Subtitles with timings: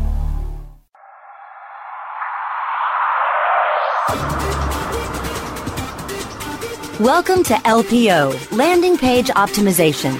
[6.99, 10.17] Welcome to LPO, Landing Page Optimization.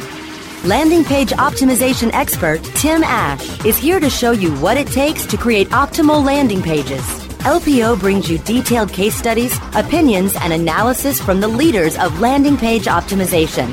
[0.64, 5.36] Landing Page Optimization expert Tim Ash is here to show you what it takes to
[5.36, 7.02] create optimal landing pages.
[7.40, 12.86] LPO brings you detailed case studies, opinions, and analysis from the leaders of landing page
[12.86, 13.68] optimization.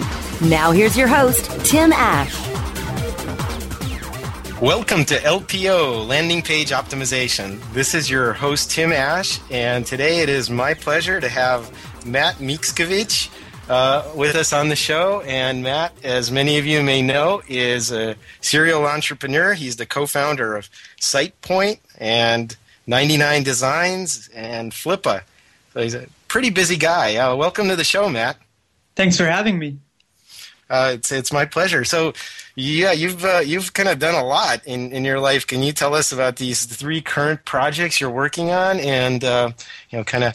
[0.49, 2.48] Now, here's your host, Tim Ash.
[4.61, 7.61] Welcome to LPO, Landing Page Optimization.
[7.75, 11.71] This is your host, Tim Ash, and today it is my pleasure to have
[12.05, 13.31] Matt Mickiewicz
[13.69, 15.21] uh, with us on the show.
[15.21, 19.55] And Matt, as many of you may know, is a serial entrepreneur.
[19.55, 20.69] He's the co-founder of
[21.01, 22.57] SitePoint and
[22.89, 25.23] 99 Designs and Flippa.
[25.73, 27.15] So he's a pretty busy guy.
[27.15, 28.39] Uh, welcome to the show, Matt.
[28.97, 29.79] Thanks for having me.
[30.71, 31.85] Uh, it's it's my pleasure.
[31.85, 32.13] So,
[32.55, 35.47] yeah, you've uh, you've kind of done a lot in, in your life.
[35.47, 39.51] Can you tell us about these three current projects you're working on, and uh,
[39.91, 40.35] you know, kind of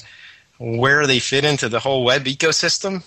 [0.58, 3.04] where they fit into the whole web ecosystem?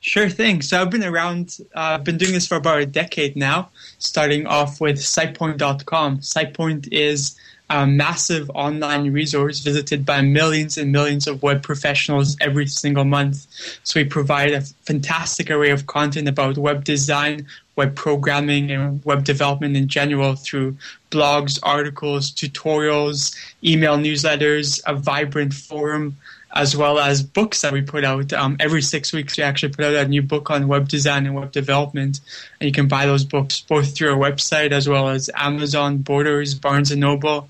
[0.00, 0.62] Sure thing.
[0.62, 3.68] So I've been around, uh, I've been doing this for about a decade now,
[3.98, 6.20] starting off with SitePoint.com.
[6.20, 7.36] SitePoint is
[7.70, 13.46] a massive online resource visited by millions and millions of web professionals every single month.
[13.84, 19.22] So we provide a fantastic array of content about web design, web programming, and web
[19.22, 20.76] development in general through
[21.12, 26.16] blogs, articles, tutorials, email newsletters, a vibrant forum,
[26.52, 28.32] as well as books that we put out.
[28.32, 31.34] Um, every six weeks, we actually put out a new book on web design and
[31.34, 32.20] web development,
[32.60, 36.54] and you can buy those books both through our website as well as Amazon, Borders,
[36.54, 37.48] Barnes and Noble,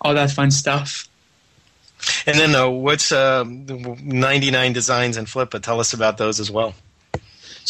[0.00, 1.08] all that fun stuff.
[2.26, 5.60] And then, uh, what's uh, 99 Designs and Flippa?
[5.62, 6.74] Tell us about those as well.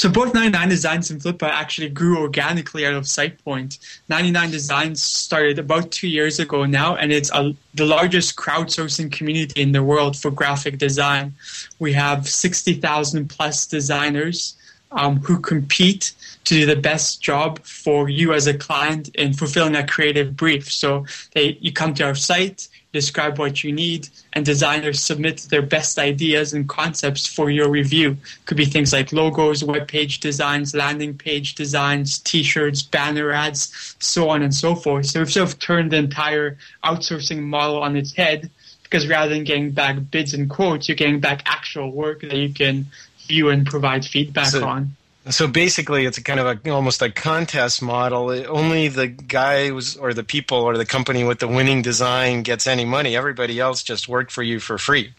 [0.00, 3.78] So both 99 Designs and Flippa actually grew organically out of SitePoint.
[4.08, 9.60] 99 Designs started about two years ago now, and it's a, the largest crowdsourcing community
[9.60, 11.34] in the world for graphic design.
[11.78, 14.56] We have 60,000 plus designers
[14.90, 16.12] um, who compete
[16.44, 20.70] to do the best job for you as a client in fulfilling a creative brief.
[20.70, 25.62] So they, you come to our site, describe what you need, and designers submit their
[25.62, 28.16] best ideas and concepts for your review.
[28.46, 34.28] Could be things like logos, web page designs, landing page designs, t-shirts, banner ads, so
[34.30, 35.06] on and so forth.
[35.06, 38.50] So we've sort of turned the entire outsourcing model on its head
[38.82, 42.52] because rather than getting back bids and quotes, you're getting back actual work that you
[42.52, 42.86] can
[43.28, 44.96] view and provide feedback so, on.
[45.28, 48.30] So basically, it's a kind of a almost a contest model.
[48.48, 52.86] Only the guys or the people or the company with the winning design gets any
[52.86, 53.16] money.
[53.16, 55.12] Everybody else just worked for you for free.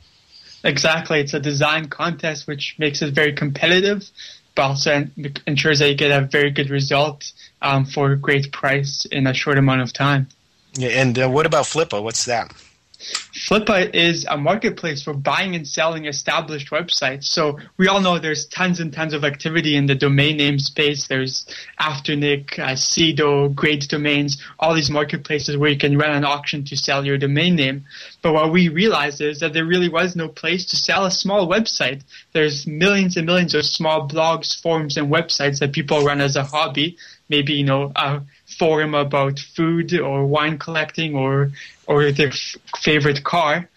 [0.64, 4.10] Exactly, it's a design contest, which makes it very competitive,
[4.56, 5.08] but also
[5.46, 7.32] ensures that you get a very good result
[7.62, 10.28] um, for a great price in a short amount of time.
[10.74, 12.02] Yeah, and uh, what about Flippa?
[12.02, 12.54] What's that?
[13.34, 17.26] Flippa is a marketplace for buying and selling established websites.
[17.26, 21.08] So we all know there's tons and tons of activity in the domain name space.
[21.08, 21.46] There's
[21.80, 26.78] Afternic, uh, Sedo, Great Domains, all these marketplaces where you can run an auction to
[26.78, 27.86] sell your domain name.
[28.22, 31.48] But what we realized is that there really was no place to sell a small
[31.48, 32.04] website.
[32.34, 36.44] There's millions and millions of small blogs, forums, and websites that people run as a
[36.44, 36.98] hobby.
[37.30, 38.22] Maybe, you know, a
[38.62, 41.50] forum about food or wine collecting or
[41.88, 43.68] or their f- favorite car.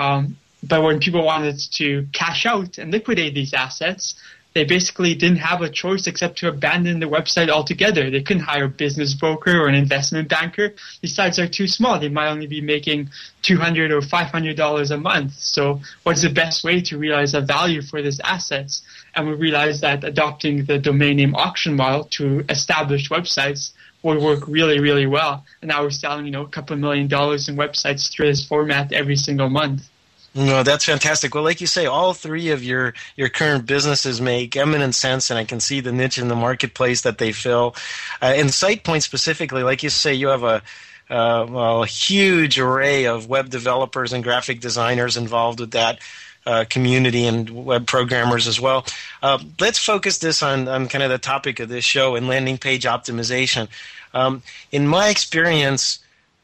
[0.00, 0.36] Um,
[0.70, 4.16] but when people wanted to cash out and liquidate these assets,
[4.54, 8.10] they basically didn't have a choice except to abandon the website altogether.
[8.10, 10.74] They couldn't hire a business broker or an investment banker.
[11.00, 12.00] These sites are too small.
[12.00, 13.10] They might only be making
[13.42, 15.34] 200 or $500 a month.
[15.38, 18.82] So what's the best way to realize a value for these assets?
[19.14, 24.46] And we realized that adopting the domain name auction model to established websites would work
[24.48, 25.44] really, really well.
[25.60, 28.92] And now we're selling, you know, a couple million dollars in websites through this format
[28.92, 29.88] every single month.
[30.34, 31.34] No, that's fantastic.
[31.34, 35.38] Well, like you say, all three of your your current businesses make eminent sense, and
[35.38, 37.76] I can see the niche in the marketplace that they fill.
[38.22, 40.62] Uh, in SitePoint specifically, like you say, you have a
[41.10, 45.98] uh, well, a huge array of web developers and graphic designers involved with that.
[46.44, 48.84] Uh, community and web programmers as well.
[49.22, 52.58] Uh, let's focus this on, on kind of the topic of this show and landing
[52.58, 53.68] page optimization.
[54.12, 54.42] Um,
[54.72, 56.00] in my experience,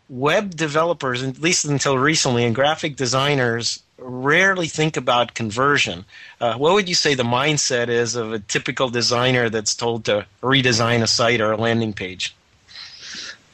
[0.09, 6.05] web developers, at least until recently, and graphic designers rarely think about conversion.
[6.41, 10.27] Uh, what would you say the mindset is of a typical designer that's told to
[10.43, 12.37] redesign a site or a landing page?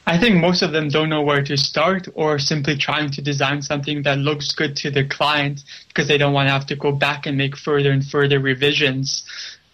[0.06, 3.62] I think most of them don't know where to start or simply trying to design
[3.62, 6.92] something that looks good to the client because they don't want to have to go
[6.92, 9.24] back and make further and further revisions.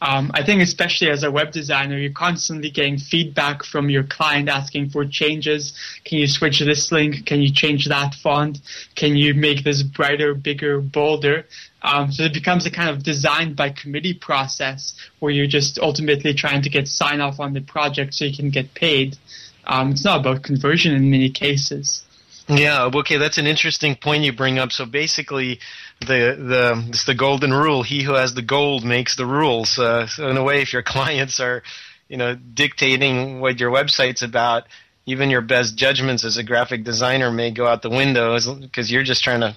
[0.02, 4.48] Um, I think especially as a web designer, you're constantly getting feedback from your client
[4.48, 5.74] asking for changes.
[6.04, 7.26] Can you switch this link?
[7.26, 8.58] Can you change that font?
[8.94, 11.44] Can you make this brighter, bigger, bolder?
[11.82, 16.34] Um, so it becomes a kind of design by committee process where you're just ultimately
[16.34, 19.18] trying to get sign off on the project so you can get paid.
[19.66, 22.04] Um, it's not about conversion in many cases.
[22.48, 24.72] Yeah, okay, that's an interesting point you bring up.
[24.72, 25.60] So basically,
[26.00, 29.78] the the it's the golden rule: he who has the gold makes the rules.
[29.78, 31.62] Uh, so in a way, if your clients are,
[32.08, 34.64] you know, dictating what your website's about,
[35.06, 39.04] even your best judgments as a graphic designer may go out the window because you're
[39.04, 39.54] just trying to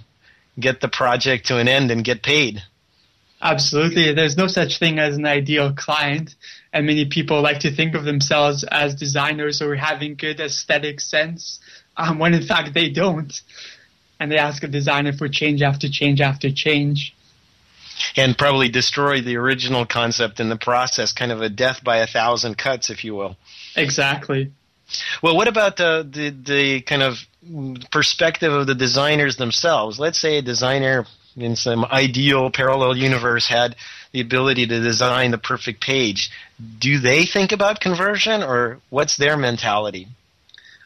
[0.60, 2.62] get the project to an end and get paid.
[3.42, 4.14] Absolutely.
[4.14, 6.36] There's no such thing as an ideal client.
[6.74, 11.60] And many people like to think of themselves as designers or having good aesthetic sense,
[11.96, 13.40] um, when in fact they don't.
[14.20, 17.16] And they ask a designer for change after change after change.
[18.18, 22.08] And probably destroy the original concept in the process, kind of a death by a
[22.08, 23.38] thousand cuts, if you will.
[23.76, 24.52] Exactly.
[25.22, 27.20] Well, what about the, the, the kind of
[27.92, 30.00] perspective of the designers themselves?
[30.00, 31.06] Let's say a designer
[31.36, 33.76] in some ideal parallel universe had
[34.14, 36.32] the ability to design the perfect page.
[36.80, 40.08] Do they think about conversion or what's their mentality?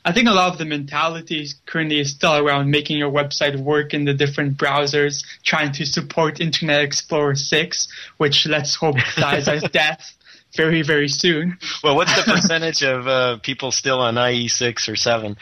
[0.04, 3.94] I think a lot of the mentality currently is still around making your website work
[3.94, 9.64] in the different browsers, trying to support Internet Explorer 6, which let's hope dies as
[9.74, 10.16] death
[10.56, 11.58] very, very soon.
[11.84, 15.36] Well, what's the percentage of uh, people still on IE6 or 7?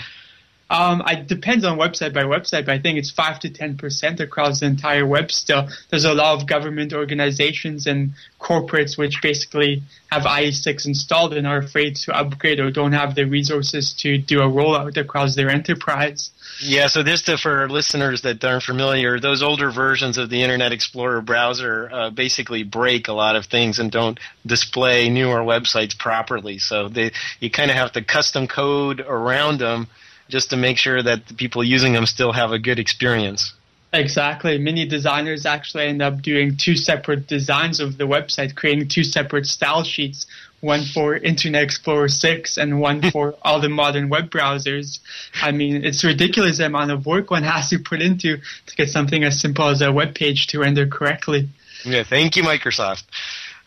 [0.69, 4.19] Um, it depends on website by website, but I think it's five to ten percent
[4.19, 5.31] across the entire web.
[5.31, 11.45] Still, there's a lot of government organizations and corporates which basically have IE6 installed and
[11.45, 15.49] are afraid to upgrade or don't have the resources to do a rollout across their
[15.49, 16.31] enterprise.
[16.61, 21.21] Yeah, so this for listeners that aren't familiar, those older versions of the Internet Explorer
[21.21, 26.59] browser uh, basically break a lot of things and don't display newer websites properly.
[26.59, 29.87] So they you kind of have to custom code around them
[30.29, 33.53] just to make sure that the people using them still have a good experience.
[33.93, 34.57] Exactly.
[34.57, 39.45] Many designers actually end up doing two separate designs of the website, creating two separate
[39.45, 40.25] style sheets,
[40.59, 44.99] one for Internet Explorer 6 and one for all the modern web browsers.
[45.41, 48.89] I mean, it's ridiculous the amount of work one has to put into to get
[48.89, 51.49] something as simple as a web page to render correctly.
[51.85, 53.03] Yeah, thank you, Microsoft.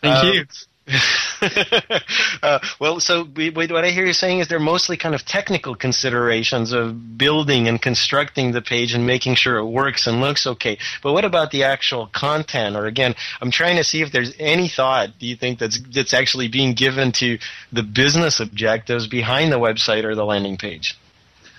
[0.02, 0.44] Thank uh, you.
[2.42, 6.72] uh, well, so what I hear you saying is they're mostly kind of technical considerations
[6.72, 10.78] of building and constructing the page and making sure it works and looks okay.
[11.02, 12.76] But what about the actual content?
[12.76, 16.14] Or again, I'm trying to see if there's any thought do you think that's that's
[16.14, 17.38] actually being given to
[17.72, 20.96] the business objectives behind the website or the landing page?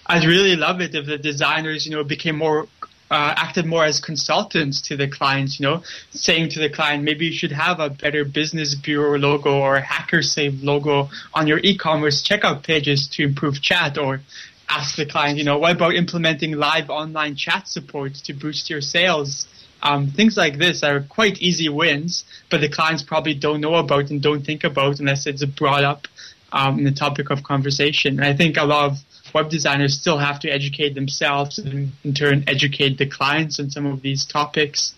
[0.06, 2.68] I'd really love it if the designers, you know, became more
[3.12, 7.26] uh, acted more as consultants to the clients, you know, saying to the client, maybe
[7.26, 12.22] you should have a better business bureau logo or hacker safe logo on your e-commerce
[12.22, 14.22] checkout pages to improve chat or
[14.70, 18.82] ask the client, you know, what about implementing live online chat support to boost your
[18.82, 19.48] sales?
[19.82, 24.10] Um, things like this are quite easy wins, but the clients probably don't know about
[24.10, 26.08] and don't think about unless it's brought up
[26.52, 28.20] um, in the topic of conversation.
[28.20, 28.98] And I think a lot of
[29.34, 33.86] web designers still have to educate themselves and in turn educate the clients on some
[33.86, 34.94] of these topics.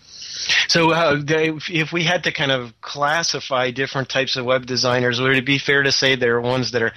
[0.68, 5.36] So, uh, if we had to kind of classify different types of web designers, would
[5.36, 6.92] it be fair to say there are ones that are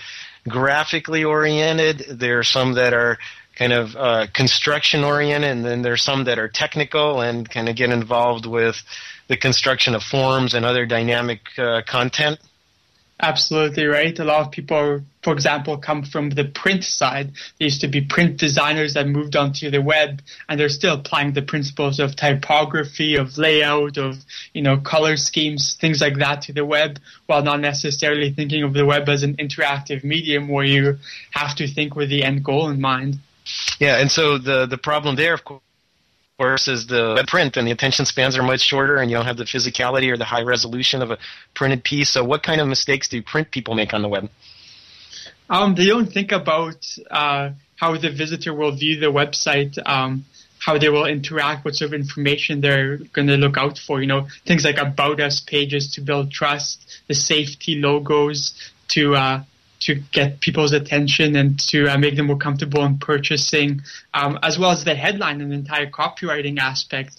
[0.48, 3.18] graphically oriented, there are some that are
[3.56, 7.76] kind of uh, construction oriented, and then there's some that are technical and kind of
[7.76, 8.82] get involved with
[9.28, 12.40] the construction of forms and other dynamic uh, content?
[13.22, 14.19] Absolutely right.
[14.19, 17.31] A lot of people, for example, come from the print side.
[17.57, 21.31] They used to be print designers that moved onto the web, and they're still applying
[21.31, 24.17] the principles of typography, of layout, of
[24.53, 28.74] you know color schemes, things like that to the web, while not necessarily thinking of
[28.74, 30.98] the web as an interactive medium where you
[31.31, 33.19] have to think with the end goal in mind.
[33.79, 35.62] Yeah, and so the the problem there, of course,
[36.39, 39.46] is the print, and the attention spans are much shorter, and you don't have the
[39.46, 41.18] physicality or the high resolution of a
[41.54, 42.10] printed piece.
[42.10, 44.30] So, what kind of mistakes do print people make on the web?
[45.50, 49.77] Um, they don't think about uh, how the visitor will view the website.
[49.86, 50.25] Um,
[50.60, 54.01] how they will interact, what sort of information they're going to look out for.
[54.01, 59.44] You know, things like about us pages to build trust, the safety logos to uh,
[59.86, 63.82] to get people's attention and to uh, make them more comfortable in purchasing,
[64.13, 67.15] um, as well as the headline and the entire copywriting aspect.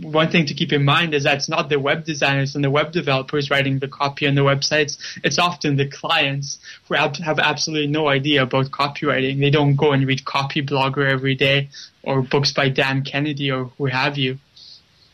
[0.00, 2.70] One thing to keep in mind is that it's not the web designers and the
[2.70, 4.96] web developers writing the copy on the websites.
[5.24, 9.40] It's often the clients who have absolutely no idea about copywriting.
[9.40, 11.70] They don't go and read Copyblogger every day
[12.04, 14.38] or books by Dan Kennedy or who have you.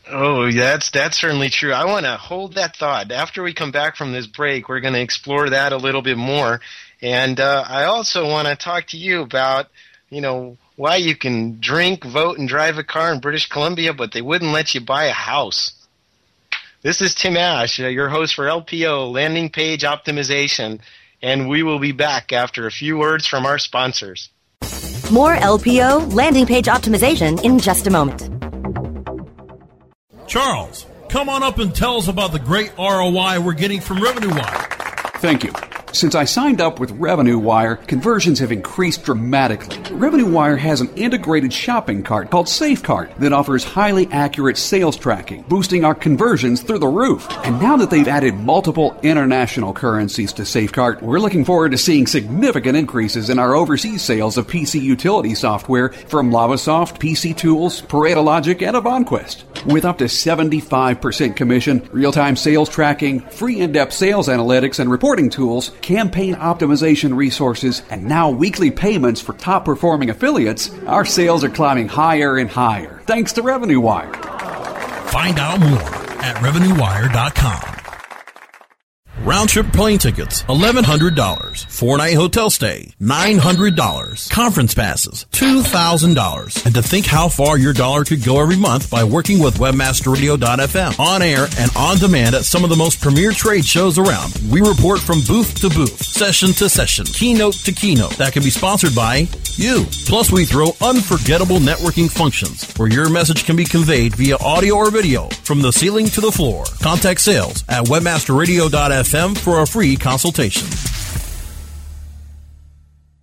[0.07, 1.73] Oh, that's that's certainly true.
[1.73, 3.11] I want to hold that thought.
[3.11, 6.17] After we come back from this break, we're going to explore that a little bit
[6.17, 6.61] more.
[7.01, 9.67] And uh, I also want to talk to you about,
[10.09, 14.11] you know, why you can drink, vote, and drive a car in British Columbia, but
[14.11, 15.71] they wouldn't let you buy a house.
[16.81, 20.81] This is Tim Ash, uh, your host for LPO, Landing Page Optimization,
[21.21, 24.29] and we will be back after a few words from our sponsors.
[25.11, 28.29] More LPO, Landing Page Optimization, in just a moment.
[30.27, 34.29] Charles, come on up and tell us about the great ROI we're getting from Revenue
[34.29, 34.67] Wire.
[35.17, 35.53] Thank you.
[35.95, 39.77] Since I signed up with Revenue Wire, conversions have increased dramatically.
[39.95, 45.43] Revenue Wire has an integrated shopping cart called SafeCart that offers highly accurate sales tracking,
[45.43, 47.25] boosting our conversions through the roof.
[47.45, 52.07] And now that they've added multiple international currencies to SafeCart, we're looking forward to seeing
[52.07, 58.21] significant increases in our overseas sales of PC utility software from Lavasoft, PC Tools, Pareto
[58.21, 59.45] Logic, and Avanquest.
[59.65, 65.71] With up to 75% commission, real-time sales tracking, free in-depth sales analytics and reporting tools,
[65.81, 71.87] campaign optimization resources, and now weekly payments for top performing affiliates, our sales are climbing
[71.87, 74.13] higher and higher thanks to Revenue Wire.
[74.13, 77.74] Find out more at RevenueWire.com.
[79.25, 81.65] Round trip plane tickets, $1,100.
[81.65, 84.29] Four night hotel stay, $900.
[84.29, 86.63] Conference passes, $2,000.
[86.63, 90.99] And to think how far your dollar could go every month by working with WebmasterRadio.fm.
[90.99, 94.31] On air and on demand at some of the most premier trade shows around.
[94.51, 98.17] We report from booth to booth, session to session, keynote to keynote.
[98.17, 99.85] That can be sponsored by you.
[100.05, 104.91] Plus, we throw unforgettable networking functions where your message can be conveyed via audio or
[104.91, 106.65] video from the ceiling to the floor.
[106.83, 110.67] Contact sales at webmasterradio.fm for a free consultation.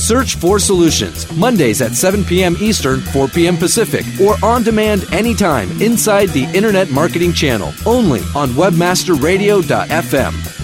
[0.00, 2.56] Search for Solutions, Mondays at 7 p.m.
[2.58, 3.56] Eastern, 4 p.m.
[3.56, 10.56] Pacific, or on demand anytime inside the Internet Marketing Channel, only on WebmasterRadio.fm.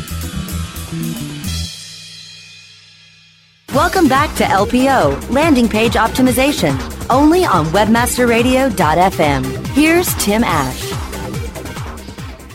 [3.74, 6.78] Welcome back to LPO, Landing Page Optimization,
[7.10, 9.66] only on WebmasterRadio.fm.
[9.68, 10.85] Here's Tim Ash.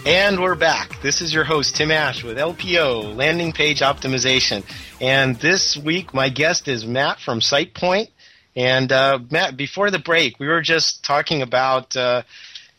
[0.04, 1.00] And we're back.
[1.04, 4.64] This is your host, Tim Ash, with LPO, Landing Page Optimization.
[5.00, 8.10] And this week, my guest is Matt from SitePoint.
[8.56, 12.24] And uh, Matt, before the break, we were just talking about uh,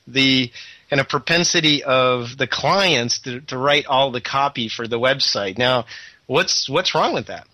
[0.09, 0.51] the
[0.91, 5.57] kind of propensity of the clients to, to write all the copy for the website.
[5.57, 5.87] Now,
[6.27, 7.47] what's what's wrong with that?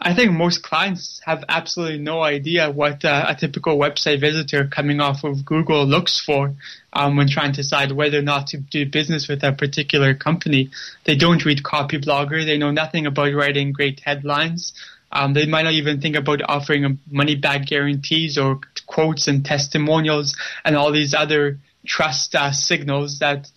[0.00, 5.00] I think most clients have absolutely no idea what uh, a typical website visitor coming
[5.00, 6.54] off of Google looks for
[6.92, 10.70] um, when trying to decide whether or not to do business with a particular company.
[11.04, 12.44] They don't read Copyblogger.
[12.44, 14.74] They know nothing about writing great headlines.
[15.10, 20.36] Um, they might not even think about offering money back guarantees or quotes and testimonials
[20.64, 23.50] and all these other trust uh, signals that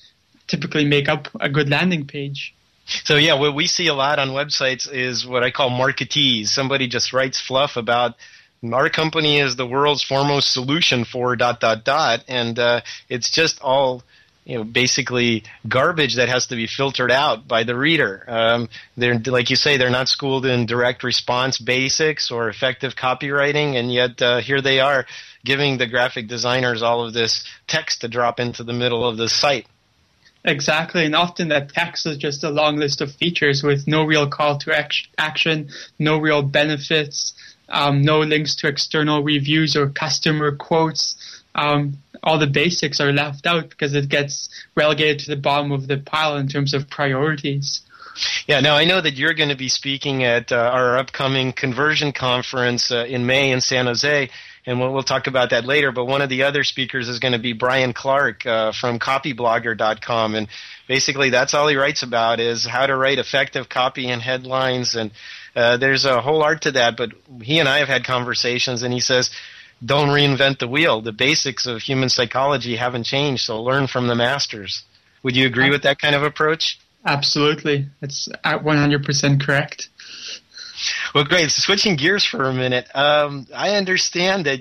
[0.48, 2.56] typically make up a good landing page.
[3.04, 6.48] So yeah, what we see a lot on websites is what I call marketees.
[6.48, 8.16] Somebody just writes fluff about
[8.74, 13.62] our company is the world's foremost solution for dot dot dot, and uh, it's just
[13.62, 14.04] all
[14.44, 18.26] you know basically garbage that has to be filtered out by the reader.
[18.28, 23.76] Um, they're like you say, they're not schooled in direct response basics or effective copywriting,
[23.76, 25.06] and yet uh, here they are
[25.46, 29.30] giving the graphic designers all of this text to drop into the middle of the
[29.30, 29.68] site.
[30.46, 34.28] Exactly, and often that text is just a long list of features with no real
[34.28, 37.34] call to action, no real benefits,
[37.68, 41.16] um, no links to external reviews or customer quotes.
[41.56, 45.88] Um, all the basics are left out because it gets relegated to the bottom of
[45.88, 47.82] the pile in terms of priorities.
[48.48, 52.12] Yeah, now I know that you're going to be speaking at uh, our upcoming conversion
[52.12, 54.30] conference uh, in May in San Jose
[54.70, 55.92] and we'll, we'll, talk about that later.
[55.92, 60.36] But one of the other speakers is going to be Brian Clark uh, from copyblogger.com,
[60.36, 60.48] and
[60.88, 64.94] basically that's all he writes about is how to write effective copy and headlines.
[64.94, 65.10] And
[65.56, 66.98] uh, there's a whole art to that.
[66.98, 69.32] But he and I have had conversations, and he says,
[69.84, 71.02] "Don't reinvent the wheel.
[71.02, 74.84] The basics of human psychology haven't changed, so learn from the masters."
[75.24, 76.80] Would you agree with that kind of approach?
[77.06, 79.90] Absolutely, it's at 100% correct.
[81.14, 81.52] Well, great.
[81.52, 84.60] Switching gears for a minute, um, I understand that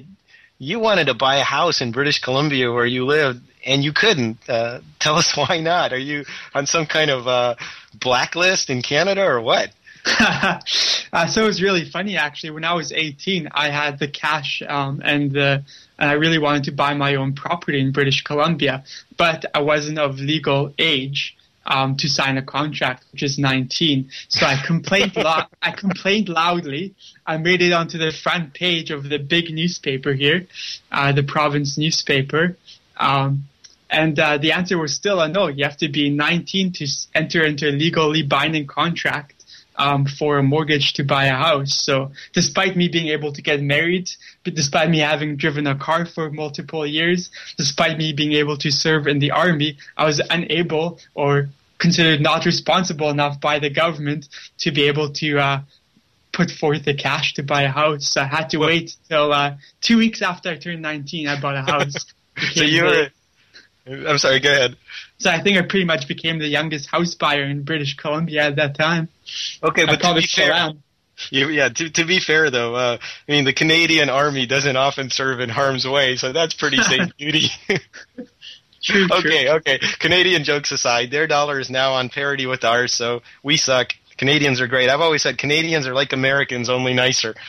[0.58, 4.38] you wanted to buy a house in British Columbia where you lived, and you couldn't.
[4.48, 5.92] Uh, tell us why not?
[5.92, 7.54] Are you on some kind of uh,
[7.94, 9.70] blacklist in Canada or what?
[10.20, 12.50] uh, so it was really funny actually.
[12.50, 15.64] When I was 18, I had the cash um, and the
[15.98, 18.84] and I really wanted to buy my own property in British Columbia,
[19.16, 21.36] but I wasn't of legal age
[21.68, 24.10] um, to sign a contract, which is 19.
[24.28, 26.94] So I complained, lo- I complained loudly.
[27.26, 30.46] I made it onto the front page of the big newspaper here,
[30.90, 32.56] uh, the province newspaper.
[32.96, 33.44] Um,
[33.90, 35.46] and uh, the answer was still a no.
[35.48, 39.34] You have to be 19 to enter into a legally binding contract
[39.76, 41.74] um, for a mortgage to buy a house.
[41.74, 44.10] So despite me being able to get married,
[44.44, 48.70] but despite me having driven a car for multiple years, despite me being able to
[48.70, 51.48] serve in the army, I was unable or
[51.78, 55.60] considered not responsible enough by the government to be able to uh,
[56.32, 58.12] put forth the cash to buy a house.
[58.12, 61.28] So I had to wait till uh, two weeks after I turned 19.
[61.28, 62.06] I bought a house.
[62.52, 63.08] so you were.
[63.86, 64.40] I'm sorry.
[64.40, 64.76] Go ahead.
[65.18, 68.56] So I think I pretty much became the youngest house buyer in British Columbia at
[68.56, 69.08] that time.
[69.62, 70.72] Okay, but to be fair,
[71.30, 75.10] you, yeah, to, to be fair though, uh, I mean the Canadian Army doesn't often
[75.10, 77.50] serve in harm's way, so that's pretty safe duty.
[78.82, 79.54] True, okay, true.
[79.56, 79.78] okay.
[79.98, 83.92] Canadian jokes aside, their dollar is now on parity with ours, so we suck.
[84.16, 84.88] Canadians are great.
[84.88, 87.34] I've always said Canadians are like Americans, only nicer.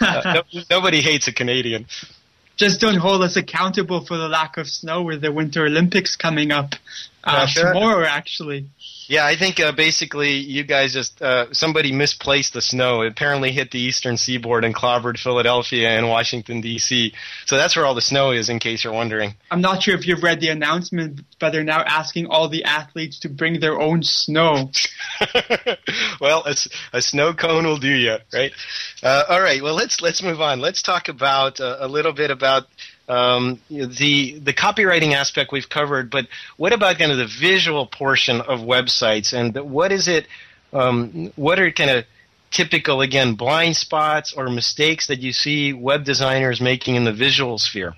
[0.00, 1.84] Uh, no, nobody hates a Canadian.
[2.56, 6.50] Just don't hold us accountable for the lack of snow with the Winter Olympics coming
[6.50, 6.76] up
[7.24, 7.72] uh, sure.
[7.72, 8.68] tomorrow, actually.
[9.08, 13.02] Yeah, I think uh, basically you guys just uh, somebody misplaced the snow.
[13.02, 17.12] It apparently hit the eastern seaboard and clobbered Philadelphia and Washington D.C.
[17.46, 19.34] So that's where all the snow is, in case you're wondering.
[19.50, 23.18] I'm not sure if you've read the announcement, but they're now asking all the athletes
[23.20, 24.70] to bring their own snow.
[26.20, 26.54] well, a,
[26.92, 28.52] a, snow cone will do you, right?
[29.02, 29.62] Uh, all right.
[29.62, 30.60] Well, let's let's move on.
[30.60, 32.66] Let's talk about uh, a little bit about
[33.08, 38.40] um, the the copywriting aspect we've covered, but what about kind of the visual portion
[38.40, 40.26] of websites and what is it?
[40.72, 42.04] Um, what are kind of
[42.50, 47.58] typical again blind spots or mistakes that you see web designers making in the visual
[47.58, 47.94] sphere?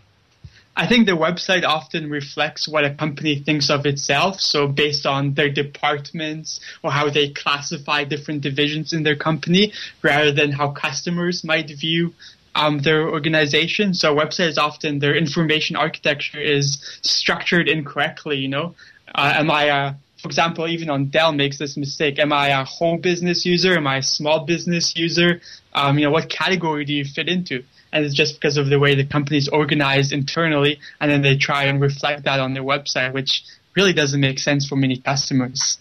[0.76, 4.40] I think the website often reflects what a company thinks of itself.
[4.40, 10.32] So based on their departments or how they classify different divisions in their company, rather
[10.32, 12.12] than how customers might view
[12.54, 13.94] um, their organization.
[13.94, 18.38] So website is often their information architecture is structured incorrectly.
[18.38, 18.74] You know,
[19.14, 22.18] uh, am I a for example, even on Dell makes this mistake.
[22.18, 23.76] Am I a home business user?
[23.76, 25.42] Am I a small business user?
[25.74, 27.62] Um, you know, what category do you fit into?
[27.92, 31.36] And it's just because of the way the company is organized internally, and then they
[31.36, 33.42] try and reflect that on their website, which
[33.76, 35.76] really doesn't make sense for many customers.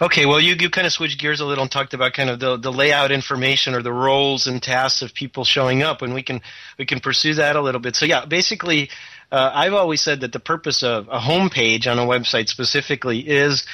[0.00, 2.40] Okay, well, you, you kind of switched gears a little and talked about kind of
[2.40, 6.22] the, the layout information or the roles and tasks of people showing up, and we
[6.22, 6.40] can
[6.78, 7.96] we can pursue that a little bit.
[7.96, 8.90] So yeah, basically,
[9.30, 13.20] uh, I've always said that the purpose of a home page on a website specifically
[13.20, 13.66] is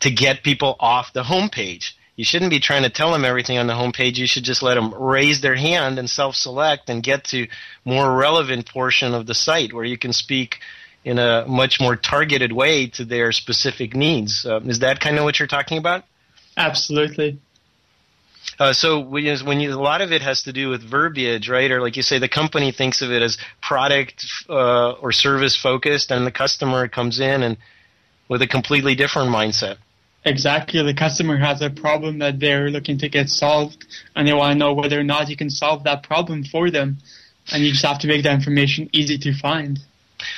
[0.00, 1.96] to get people off the home page.
[2.16, 4.18] You shouldn't be trying to tell them everything on the home page.
[4.18, 7.46] You should just let them raise their hand and self-select and get to
[7.84, 10.58] more relevant portion of the site where you can speak
[11.04, 14.44] in a much more targeted way to their specific needs.
[14.44, 16.04] Uh, is that kind of what you're talking about?
[16.56, 17.38] Absolutely.
[18.58, 21.48] Uh, so when you, when you, a lot of it has to do with verbiage,
[21.48, 21.70] right?
[21.70, 26.10] Or like you say, the company thinks of it as product uh, or service focused,
[26.10, 27.56] and the customer comes in and
[28.28, 29.76] with a completely different mindset.
[30.24, 30.82] Exactly.
[30.82, 34.58] The customer has a problem that they're looking to get solved, and they want to
[34.58, 36.98] know whether or not you can solve that problem for them.
[37.50, 39.78] And you just have to make that information easy to find.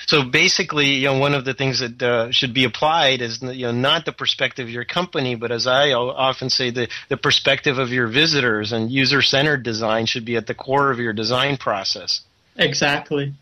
[0.06, 3.66] So basically, you know, one of the things that uh, should be applied is you
[3.66, 7.78] know not the perspective of your company, but as I often say, the the perspective
[7.78, 12.22] of your visitors and user-centered design should be at the core of your design process.
[12.56, 13.34] Exactly.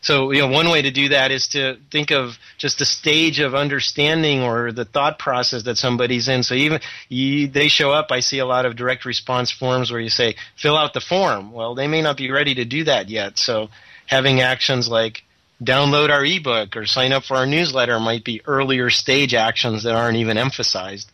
[0.00, 3.40] So you know, one way to do that is to think of just the stage
[3.40, 6.42] of understanding or the thought process that somebody's in.
[6.42, 10.00] So even you, they show up, I see a lot of direct response forms where
[10.00, 13.08] you say, "Fill out the form." Well, they may not be ready to do that
[13.08, 13.38] yet.
[13.38, 13.70] So
[14.06, 15.24] having actions like
[15.64, 19.94] download our ebook or sign up for our newsletter might be earlier stage actions that
[19.94, 21.10] aren't even emphasized.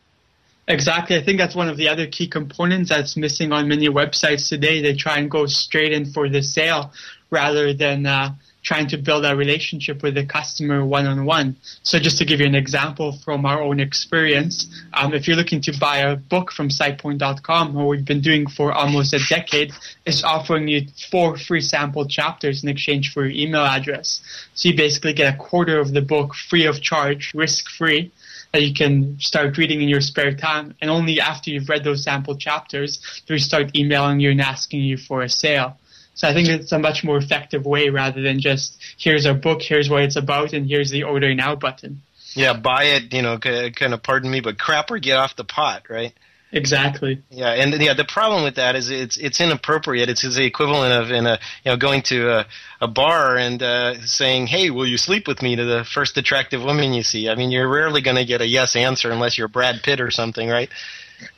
[0.69, 1.17] Exactly.
[1.17, 4.81] I think that's one of the other key components that's missing on many websites today.
[4.81, 6.93] They try and go straight in for the sale
[7.29, 11.57] rather than uh, trying to build a relationship with the customer one on one.
[11.83, 15.61] So, just to give you an example from our own experience, um, if you're looking
[15.63, 19.73] to buy a book from SitePoint.com, what we've been doing for almost a decade,
[20.05, 24.21] is offering you four free sample chapters in exchange for your email address.
[24.55, 28.13] So, you basically get a quarter of the book free of charge, risk free.
[28.53, 32.03] That you can start reading in your spare time, and only after you've read those
[32.03, 35.77] sample chapters do we start emailing you and asking you for a sale.
[36.15, 39.63] So I think it's a much more effective way rather than just here's our book,
[39.63, 42.03] here's what it's about, and here's the order now button.
[42.35, 45.45] Yeah, buy it, you know, kind of pardon me, but crap or get off the
[45.45, 46.13] pot, right?
[46.53, 47.23] Exactly.
[47.31, 50.09] Yeah, and yeah, the problem with that is it's it's inappropriate.
[50.09, 52.47] It's the equivalent of in a you know going to a,
[52.81, 56.63] a bar and uh, saying, "Hey, will you sleep with me?" to the first attractive
[56.63, 57.29] woman you see.
[57.29, 60.11] I mean, you're rarely going to get a yes answer unless you're Brad Pitt or
[60.11, 60.69] something, right?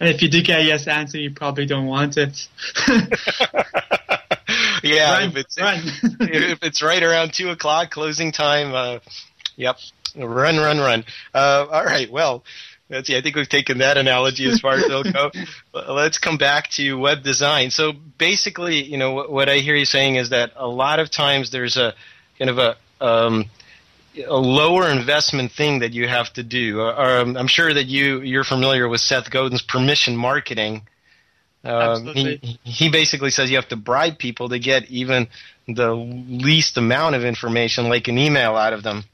[0.01, 2.49] And if you do get a yes answer, you probably don't want it.
[4.83, 5.57] yeah, run, if it's
[6.21, 8.99] if it's right around two o'clock closing time, uh,
[9.57, 9.79] yep,
[10.17, 11.05] run, run, run.
[11.35, 12.45] Uh, all right, well.
[12.91, 15.31] Let's see, I think we've taken that analogy as far as it'll go.
[15.73, 17.71] Let's come back to web design.
[17.71, 21.11] So basically, you know, what, what I hear you saying is that a lot of
[21.11, 21.95] times there's a
[22.39, 23.47] kind of a um,
[24.27, 26.81] a lower investment thing that you have to do.
[26.81, 30.83] Uh, um, I'm sure that you you're familiar with Seth Godin's permission marketing,
[31.65, 35.29] um, he, he basically says you have to bribe people to get even
[35.69, 39.05] the least amount of information, like an email, out of them.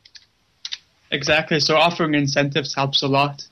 [1.11, 1.61] Exactly.
[1.61, 3.47] So offering incentives helps a lot.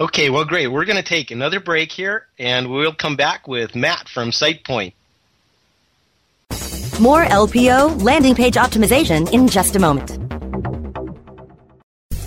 [0.00, 0.68] Okay, well, great.
[0.68, 4.92] We're going to take another break here, and we'll come back with Matt from SitePoint.
[7.00, 10.23] More LPO landing page optimization in just a moment.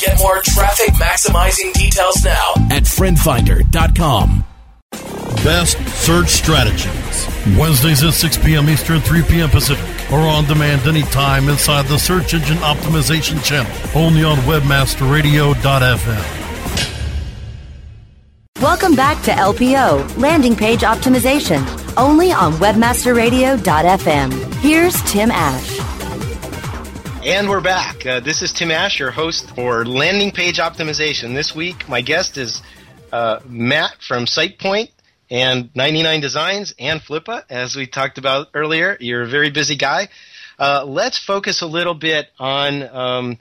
[0.00, 4.44] Get more traffic maximizing details now at friendfinder.com.
[5.44, 7.26] Best search strategies.
[7.58, 8.70] Wednesdays at 6 p.m.
[8.70, 9.50] Eastern, 3 p.m.
[9.50, 16.46] Pacific, or on demand anytime inside the Search Engine Optimization channel, only on WebmasterRadio.fm.
[18.62, 21.62] Welcome back to LPO, Landing Page Optimization,
[21.98, 24.54] only on WebmasterRadio.fm.
[24.56, 25.79] Here's Tim Ash.
[27.22, 28.06] And we're back.
[28.06, 31.34] Uh, this is Tim Ash, your host for Landing Page Optimization.
[31.34, 32.62] This week, my guest is
[33.12, 34.88] uh, Matt from SitePoint
[35.30, 38.96] and 99 Designs and Flippa, as we talked about earlier.
[39.00, 40.08] You're a very busy guy.
[40.58, 43.38] Uh, let's focus a little bit on um,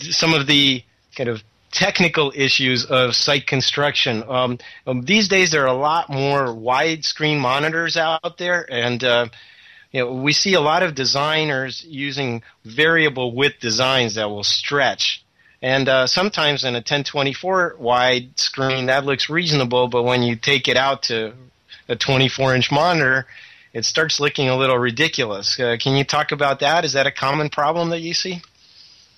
[0.00, 0.82] some of the
[1.16, 4.24] kind of technical issues of site construction.
[4.28, 9.26] Um, um, these days, there are a lot more widescreen monitors out there, and uh,
[9.92, 15.24] you know, we see a lot of designers using variable width designs that will stretch.
[15.62, 20.68] And uh, sometimes in a 1024 wide screen, that looks reasonable, but when you take
[20.68, 21.34] it out to
[21.88, 23.26] a 24 inch monitor,
[23.72, 25.58] it starts looking a little ridiculous.
[25.58, 26.84] Uh, can you talk about that?
[26.84, 28.42] Is that a common problem that you see?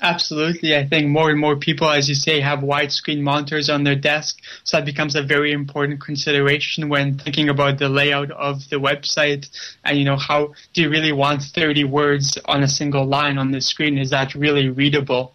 [0.02, 0.76] Absolutely.
[0.76, 4.40] I think more and more people, as you say, have widescreen monitors on their desk.
[4.64, 9.48] So that becomes a very important consideration when thinking about the layout of the website.
[9.84, 13.52] And, you know, how do you really want 30 words on a single line on
[13.52, 13.96] the screen?
[13.96, 15.34] Is that really readable?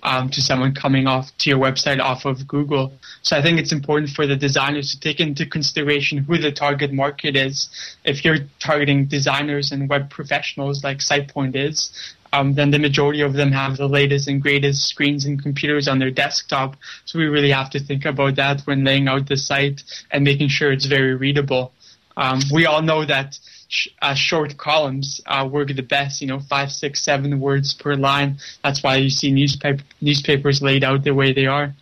[0.00, 2.92] Um, to someone coming off to your website off of Google.
[3.22, 6.92] So I think it's important for the designers to take into consideration who the target
[6.92, 7.68] market is.
[8.04, 11.90] If you're targeting designers and web professionals like SitePoint is,
[12.32, 15.98] um, then the majority of them have the latest and greatest screens and computers on
[15.98, 16.76] their desktop.
[17.04, 20.48] So we really have to think about that when laying out the site and making
[20.48, 21.72] sure it's very readable.
[22.16, 23.38] Um, we all know that
[23.68, 27.94] sh- uh, short columns uh, work the best, you know, five, six, seven words per
[27.94, 28.38] line.
[28.64, 31.74] That's why you see newspaper- newspapers laid out the way they are.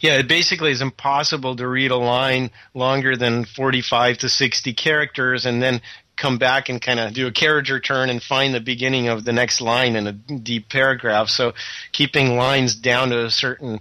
[0.00, 5.44] Yeah, it basically is impossible to read a line longer than 45 to 60 characters
[5.44, 5.82] and then
[6.16, 9.32] come back and kind of do a character turn and find the beginning of the
[9.32, 11.28] next line in a deep paragraph.
[11.28, 11.52] So
[11.92, 13.80] keeping lines down to a certain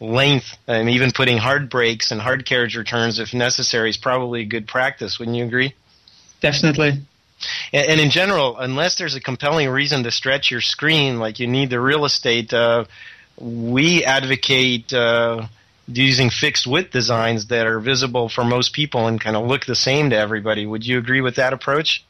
[0.00, 4.46] length and even putting hard breaks and hard carriage returns if necessary is probably a
[4.46, 5.18] good practice.
[5.18, 5.74] Wouldn't you agree?
[6.40, 7.00] Definitely.
[7.72, 11.46] And, and in general, unless there's a compelling reason to stretch your screen, like you
[11.46, 12.84] need the real estate, uh,
[13.38, 15.46] we advocate uh,
[15.86, 19.74] using fixed width designs that are visible for most people and kind of look the
[19.74, 20.66] same to everybody.
[20.66, 22.04] Would you agree with that approach?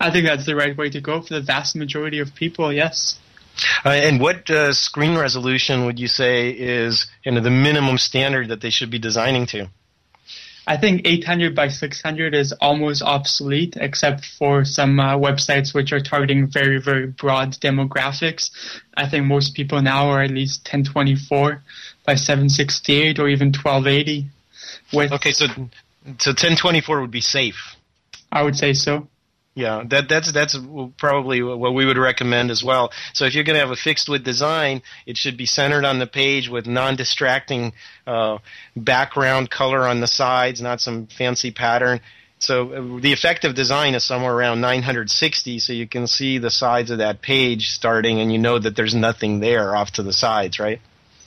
[0.00, 2.72] I think that's the right way to go for the vast majority of people.
[2.72, 3.18] Yes.
[3.84, 8.48] Uh, and what uh, screen resolution would you say is you know, the minimum standard
[8.48, 9.68] that they should be designing to?
[10.66, 16.00] I think 800 by 600 is almost obsolete, except for some uh, websites which are
[16.00, 18.50] targeting very, very broad demographics.
[18.96, 21.62] I think most people now are at least 1024
[22.06, 24.26] by 768 or even 1280.
[24.92, 25.46] With okay, so
[26.18, 27.76] so 1024 would be safe.
[28.30, 29.08] I would say so.
[29.54, 30.58] Yeah, that that's that's
[30.98, 32.90] probably what we would recommend as well.
[33.12, 36.00] So if you're going to have a fixed width design, it should be centered on
[36.00, 37.72] the page with non-distracting
[38.04, 38.38] uh,
[38.76, 42.00] background color on the sides, not some fancy pattern.
[42.40, 46.90] So uh, the effective design is somewhere around 960, so you can see the sides
[46.90, 50.58] of that page starting, and you know that there's nothing there off to the sides,
[50.58, 50.80] right?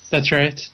[0.09, 0.69] That's right.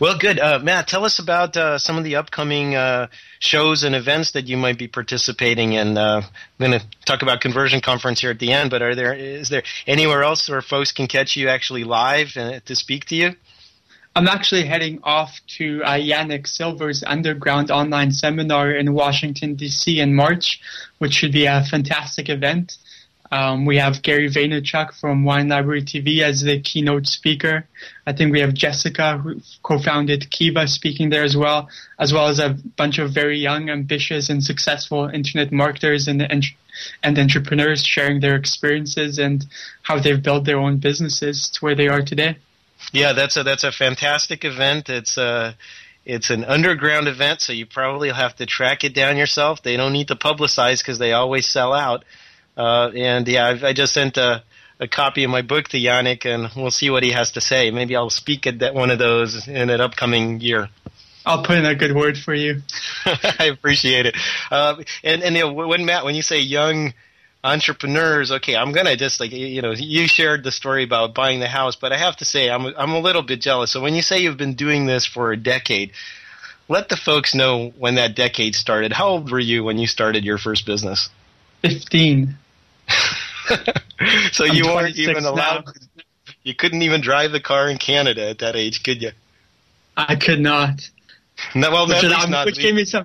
[0.00, 0.38] Well, good.
[0.38, 3.08] Uh, Matt, tell us about uh, some of the upcoming uh,
[3.38, 5.96] shows and events that you might be participating in.
[5.96, 9.14] Uh, I'm going to talk about Conversion Conference here at the end, but are there
[9.14, 13.14] is there anywhere else where folks can catch you actually live uh, to speak to
[13.14, 13.34] you?
[14.14, 20.00] I'm actually heading off to uh, Yanik Silver's underground online seminar in Washington, D.C.
[20.00, 20.60] in March,
[20.98, 22.76] which should be a fantastic event.
[23.32, 27.66] Um, we have Gary Vaynerchuk from Wine Library TV as the keynote speaker.
[28.06, 32.38] I think we have Jessica, who co-founded Kiva, speaking there as well, as well as
[32.38, 36.22] a bunch of very young, ambitious, and successful internet marketers and
[37.02, 39.46] and entrepreneurs sharing their experiences and
[39.80, 42.36] how they've built their own businesses to where they are today.
[42.92, 44.90] Yeah, that's a that's a fantastic event.
[44.90, 45.52] It's a uh,
[46.04, 49.62] it's an underground event, so you probably have to track it down yourself.
[49.62, 52.04] They don't need to publicize because they always sell out.
[52.56, 54.42] Uh, and yeah, I've, i just sent a,
[54.78, 57.70] a, copy of my book to Yanik, and we'll see what he has to say.
[57.70, 60.68] Maybe I'll speak at that one of those in an upcoming year.
[61.24, 62.62] I'll put in a good word for you.
[63.04, 64.16] I appreciate it.
[64.50, 66.94] Uh, and and you know, when Matt, when you say young
[67.44, 71.48] entrepreneurs, okay, I'm gonna just like you know, you shared the story about buying the
[71.48, 73.70] house, but I have to say I'm I'm a little bit jealous.
[73.70, 75.92] So when you say you've been doing this for a decade,
[76.68, 78.92] let the folks know when that decade started.
[78.92, 81.08] How old were you when you started your first business?
[81.60, 82.36] Fifteen.
[84.32, 85.64] so I'm you weren't even allowed.
[86.42, 89.12] You couldn't even drive the car in Canada at that age, could you?
[89.96, 90.88] I could not.
[91.54, 92.46] No, well, which, not.
[92.46, 93.04] which gave me some.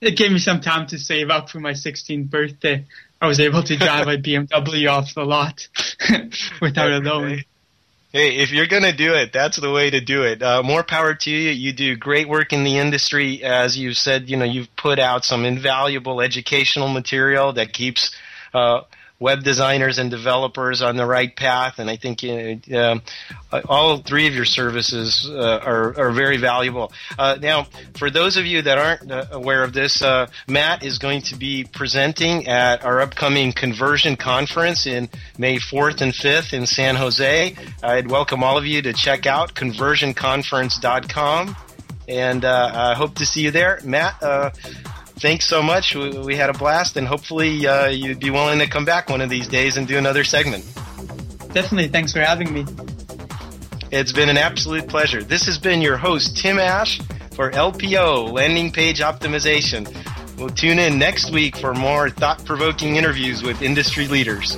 [0.00, 2.84] It gave me some time to save up for my 16th birthday.
[3.20, 5.66] I was able to drive my BMW off the lot
[6.60, 7.42] without a loan.
[8.12, 10.42] Hey, if you're going to do it, that's the way to do it.
[10.42, 11.50] Uh, more power to you.
[11.50, 13.42] You do great work in the industry.
[13.42, 18.16] As you said, you know, you've put out some invaluable educational material that keeps
[18.54, 18.82] uh,
[19.20, 21.78] web designers and developers on the right path.
[21.78, 23.00] And I think you know,
[23.50, 26.92] uh, all three of your services uh, are, are very valuable.
[27.18, 30.98] Uh, now, for those of you that aren't uh, aware of this, uh, Matt is
[30.98, 36.66] going to be presenting at our upcoming conversion conference in May 4th and 5th in
[36.66, 37.56] San Jose.
[37.82, 41.56] I'd welcome all of you to check out conversionconference.com.
[42.06, 43.80] And uh, I hope to see you there.
[43.84, 44.14] Matt,
[45.20, 45.94] thanks so much.
[45.94, 49.20] We, we, had a blast, and hopefully uh, you'd be willing to come back one
[49.20, 50.64] of these days and do another segment.
[51.52, 51.88] Definitely.
[51.88, 52.64] Thanks for having me.
[53.90, 55.22] It's been an absolute pleasure.
[55.22, 57.00] This has been your host, Tim Ash,
[57.32, 59.86] for LPO, Landing Page Optimization.
[60.38, 64.56] We'll tune in next week for more thought provoking interviews with industry leaders.